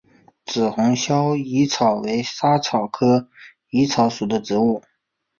[0.47, 3.29] 紫红鞘薹草为莎草科
[3.69, 4.81] 薹草属的植物。